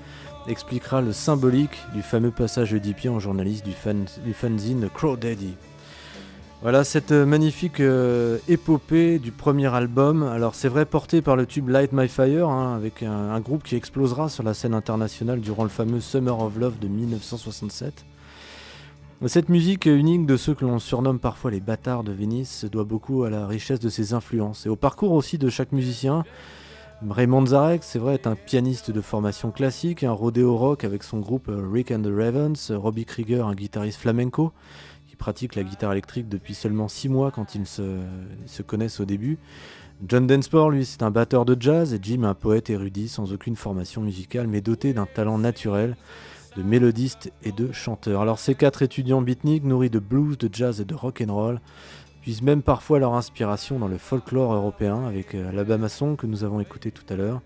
expliquera 0.49 1.01
le 1.01 1.13
symbolique 1.13 1.79
du 1.95 2.03
fameux 2.03 2.31
passage 2.31 2.73
d'Oedipe 2.73 3.07
en 3.07 3.19
journaliste 3.19 3.65
du, 3.65 3.73
fan, 3.73 4.07
du 4.25 4.33
fanzine 4.33 4.89
Crow 4.95 5.17
Daddy. 5.17 5.55
Voilà 6.61 6.83
cette 6.83 7.13
euh, 7.13 7.25
magnifique 7.25 7.79
euh, 7.79 8.39
épopée 8.49 9.21
du 9.21 9.31
premier 9.31 9.73
album. 9.73 10.25
Alors 10.25 10.57
c'est 10.57 10.69
vrai 10.69 10.87
porté 10.87 11.23
par 11.23 11.37
le 11.37 11.47
tube 11.47 11.69
Light 11.69 11.93
My 11.93 12.09
Fire, 12.09 12.49
hein, 12.49 12.75
avec 12.75 13.05
un, 13.05 13.39
groupe 13.39 13.63
qui 13.63 13.77
explosera 13.77 14.29
sur 14.29 14.43
la 14.43 14.55
scène 14.55 14.75
internationale 14.75 15.41
durant 15.41 15.63
le 15.63 15.69
fameux 15.69 16.01
Summer 16.01 16.41
of 16.41 16.59
Love 16.59 16.81
de 16.81 16.89
1967. 16.89 18.05
Cette 19.27 19.49
musique 19.49 19.87
unique 19.87 20.27
de 20.27 20.37
ceux 20.37 20.55
que 20.55 20.65
l'on 20.65 20.81
surnomme 20.81 21.21
parfois 21.21 21.53
les 21.53 21.61
bâtards 21.61 22.03
de 22.03 22.13
Venise 22.13 22.49
se 22.49 22.67
doit 22.67 22.85
beaucoup 22.85 23.23
à 23.23 23.31
la 23.31 23.47
richesse 23.47 23.81
de 23.81 23.89
ses 23.89 24.13
influences 24.13 24.67
et 24.67 24.69
au 24.69 24.77
parcours 24.77 25.13
aussi 25.13 25.39
de 25.39 25.51
chaque 25.51 25.71
musicien. 25.73 26.25
Raymond 27.09 27.47
Zarek, 27.47 27.85
c'est 27.85 27.99
vrai, 27.99 28.15
est 28.15 28.27
un 28.27 28.35
pianiste 28.35 28.91
de 28.91 29.01
formation 29.01 29.51
classique, 29.51 30.03
un 30.03 30.13
rodéo 30.13 30.57
rock 30.57 30.85
avec 30.85 31.03
son 31.03 31.21
groupe 31.21 31.49
euh, 31.49 31.69
Rick 31.71 31.93
and 31.93 32.03
the 32.03 32.13
Ravens, 32.13 32.73
Robbie 32.73 33.05
Krieger, 33.05 33.47
un 33.47 33.55
guitariste 33.55 34.01
flamenco, 34.01 34.53
pratique 35.19 35.57
la 35.57 35.65
guitare 35.65 35.93
électrique 35.93 36.29
depuis 36.29 36.55
seulement 36.55 36.89
6 36.89 37.11
mois 37.11 37.31
quand 37.31 37.55
ils 37.55 37.67
se, 37.67 38.63
connaissent 38.63 39.01
au 39.01 39.05
début. 39.05 39.39
John 40.07 40.27
Densport, 40.27 40.71
lui, 40.71 40.87
c'est 40.87 41.03
un 41.03 41.11
batteur 41.11 41.45
de 41.45 41.61
jazz 41.61 41.93
et 41.93 41.99
Jim, 42.01 42.23
un 42.23 42.35
poète 42.35 42.71
érudit 42.71 43.09
sans 43.09 43.33
aucune 43.33 43.57
formation 43.57 44.01
musicale 44.01 44.47
mais 44.47 44.61
doté 44.61 44.95
d'un 44.95 45.07
talent 45.07 45.39
naturel 45.39 45.97
de 46.57 46.63
mélodiste 46.63 47.33
et 47.43 47.53
de 47.53 47.73
chanteur. 47.73 48.23
Alors 48.23 48.39
ces 48.39 48.55
quatre 48.55 48.83
étudiants 48.83 49.21
beatniks 49.21 49.65
nourris 49.65 49.91
de 49.91 49.99
blues, 49.99 50.39
de 50.39 50.49
jazz 50.51 50.81
et 50.81 50.85
de 50.85 50.95
rock 50.95 51.23
and 51.27 51.35
roll 51.35 51.61
puisent 52.23 52.43
même 52.43 52.63
parfois 52.63 52.99
leur 52.99 53.15
inspiration 53.15 53.79
dans 53.79 53.89
le 53.89 53.99
folklore 53.99 54.53
européen 54.53 55.05
avec 55.07 55.35
euh, 55.35 55.45
l'Alabama 55.45 55.89
Song 55.89 56.17
que 56.17 56.27
nous 56.27 56.45
avons 56.45 56.61
écouté 56.61 56.91
tout 56.91 57.05
à 57.09 57.17
l'heure. 57.17 57.41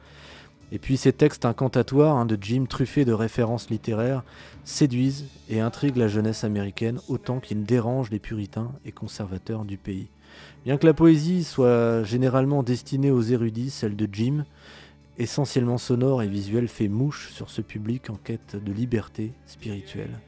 Et 0.73 0.79
puis 0.79 0.97
ces 0.97 1.13
textes 1.13 1.45
incantatoires 1.45 2.17
hein, 2.17 2.25
de 2.25 2.39
Jim, 2.41 2.65
truffés 2.69 3.05
de 3.05 3.13
références 3.13 3.69
littéraires, 3.69 4.23
séduisent 4.65 5.27
et 5.51 5.61
intriguent 5.61 5.99
la 5.99 6.09
jeunesse 6.09 6.45
américaine 6.45 6.99
autant 7.09 7.41
qu'ils 7.41 7.65
dérangent 7.65 8.11
les 8.11 8.19
puritains 8.19 8.73
et 8.87 8.93
conservateurs 8.93 9.67
du 9.67 9.77
pays. 9.77 10.09
Bien 10.65 10.79
que 10.79 10.87
la 10.87 10.95
poésie 10.95 11.45
soit 11.45 12.03
généralement 12.05 12.63
destinée 12.63 13.11
aux 13.11 13.21
érudits, 13.21 13.69
celle 13.69 13.97
de 13.97 14.09
Jim, 14.11 14.45
essentiellement 15.19 15.77
sonore 15.77 16.23
et 16.23 16.29
visuelle, 16.29 16.69
fait 16.69 16.89
mouche 16.89 17.31
sur 17.33 17.51
ce 17.51 17.61
public 17.61 18.09
en 18.09 18.17
quête 18.17 18.57
de 18.57 18.73
liberté 18.73 19.33
spirituelle. 19.47 20.21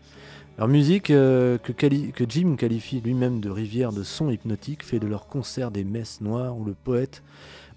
Leur 0.57 0.69
musique, 0.69 1.11
euh, 1.11 1.59
que, 1.59 1.73
que, 1.73 2.25
Jim 2.29 2.55
qualifie 2.57 3.01
lui-même 3.01 3.41
de 3.41 3.51
rivière 3.51 3.93
de 3.93 4.05
son 4.05 4.31
hypnotique, 4.31 4.85
fait 4.85 5.01
de 5.01 5.09
leur 5.09 5.27
concert 5.27 5.73
des 5.73 5.83
messes 5.83 6.21
noires 6.21 6.57
où 6.57 6.65
le 6.65 6.75
poète 6.75 7.25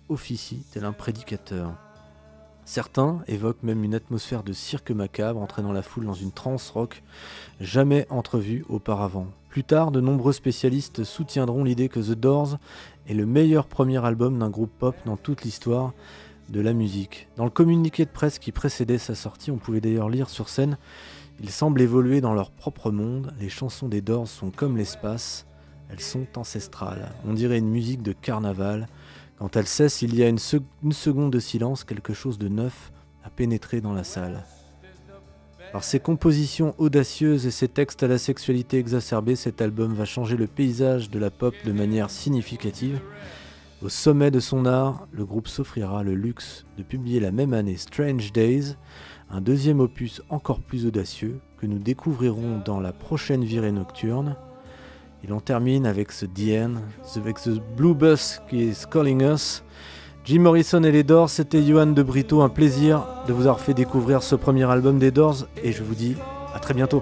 officie 0.10 0.64
tel 0.72 0.86
un 0.86 0.92
prédicateur. 0.92 1.74
Certains 2.66 3.22
évoquent 3.28 3.64
même 3.64 3.84
une 3.84 3.96
atmosphère 3.96 4.44
de 4.44 4.54
cirque 4.54 4.92
macabre 4.92 5.42
entraînant 5.42 5.72
la 5.72 5.82
foule 5.82 6.06
dans 6.06 6.14
une 6.14 6.32
trance 6.32 6.70
rock 6.70 7.02
jamais 7.60 8.06
entrevue 8.12 8.64
auparavant. 8.70 9.28
Plus 9.50 9.64
tard, 9.64 9.90
de 9.90 10.00
nombreux 10.00 10.34
spécialistes 10.34 11.04
soutiendront 11.04 11.64
l'idée 11.64 11.90
que 11.90 12.00
The 12.00 12.12
Doors 12.20 12.60
est 13.10 13.16
le 13.16 13.26
meilleur 13.26 13.66
premier 13.66 14.06
album 14.06 14.38
d'un 14.38 14.52
groupe 14.52 14.78
pop 14.78 14.96
dans 15.06 15.18
toute 15.18 15.42
l'histoire 15.42 15.94
de 16.50 16.62
la 16.62 16.74
musique. 16.74 17.28
Dans 17.38 17.46
le 17.46 17.50
communiqué 17.50 18.06
de 18.06 18.12
presse 18.12 18.38
qui 18.38 18.52
précédait 18.52 19.00
sa 19.00 19.16
sortie, 19.16 19.50
on 19.50 19.58
pouvait 19.58 19.82
d'ailleurs 19.82 20.10
lire 20.10 20.30
sur 20.30 20.48
scène 20.48 20.78
Ils 21.40 21.52
semblent 21.52 21.82
évoluer 21.82 22.22
dans 22.22 22.34
leur 22.34 22.52
propre 22.52 22.92
monde, 22.92 23.34
les 23.40 23.50
chansons 23.50 23.88
des 23.88 24.02
Doors 24.02 24.28
sont 24.28 24.50
comme 24.50 24.78
l'espace, 24.78 25.46
elles 25.90 26.00
sont 26.00 26.28
ancestrales. 26.36 27.14
On 27.26 27.34
dirait 27.34 27.60
une 27.60 27.70
musique 27.70 28.02
de 28.02 28.12
carnaval, 28.14 28.88
quand 29.38 29.56
elle 29.56 29.68
cesse, 29.68 30.02
il 30.02 30.16
y 30.16 30.24
a 30.24 30.30
une, 30.30 30.40
seconde 30.40 31.32
de 31.32 31.40
silence, 31.40 31.84
quelque 31.84 32.14
chose 32.14 32.40
de 32.40 32.48
neuf 32.48 32.92
a 33.24 33.30
pénétré 33.30 33.82
dans 33.82 33.94
la 33.94 34.04
salle. 34.04 34.44
Par 35.72 35.84
ses 35.84 36.00
compositions 36.00 36.74
audacieuses 36.80 37.46
et 37.46 37.52
ses 37.52 37.68
textes 37.68 38.02
à 38.02 38.08
la 38.08 38.18
sexualité 38.18 38.80
exacerbée, 38.80 39.36
cet 39.36 39.62
album 39.62 39.94
va 39.94 40.06
changer 40.06 40.38
le 40.38 40.48
paysage 40.48 41.12
de 41.12 41.20
la 41.20 41.30
pop 41.30 41.54
de 41.66 41.72
manière 41.72 42.10
significative. 42.10 43.00
Au 43.84 43.90
sommet 43.90 44.32
de 44.32 44.40
son 44.40 44.66
art, 44.66 45.08
le 45.12 45.24
groupe 45.24 45.48
s'offrira 45.48 46.02
le 46.02 46.16
luxe 46.16 46.66
de 46.80 46.84
publier 46.84 47.20
la 47.20 47.32
même 47.32 47.54
année 47.54 47.78
Strange 47.78 48.34
Days, 48.34 48.76
un 49.30 49.42
deuxième 49.42 49.80
opus 49.80 50.22
encore 50.30 50.60
plus 50.60 50.86
audacieux 50.86 51.40
que 51.58 51.66
nous 51.66 51.80
découvrirons 51.80 52.62
dans 52.64 52.80
la 52.80 52.94
prochaine 52.94 53.44
virée 53.44 53.72
nocturne. 53.72 54.36
Et 55.24 55.28
l'on 55.28 55.40
termine 55.40 55.86
avec 55.86 56.12
ce 56.12 56.26
DN, 56.26 56.80
avec 57.16 57.40
ce 57.40 57.50
Blue 57.76 57.96
Bus 57.96 58.40
qui 58.50 58.64
est 58.64 58.90
Calling 58.90 59.24
Us. 59.24 59.64
Jim 60.24 60.42
Morrison 60.42 60.84
et 60.84 60.92
les 60.92 61.04
Doors, 61.04 61.30
c'était 61.30 61.64
Johan 61.64 61.88
de 61.88 62.04
Brito, 62.04 62.42
un 62.42 62.50
plaisir 62.50 63.06
de 63.28 63.34
vous 63.34 63.44
avoir 63.44 63.60
fait 63.60 63.74
découvrir 63.74 64.24
ce 64.24 64.36
premier 64.36 64.70
album 64.70 65.00
des 65.00 65.12
Doors 65.12 65.48
et 65.64 65.72
je 65.72 65.84
vous 65.84 65.96
dis 65.96 66.16
à 66.54 66.60
très 66.60 66.74
bientôt. 66.74 67.02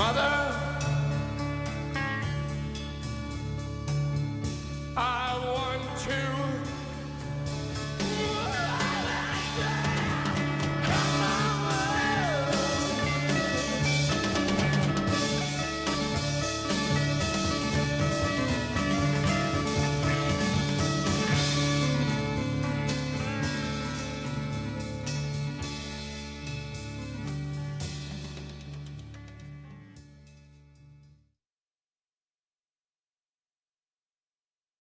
Mother, 0.00 0.39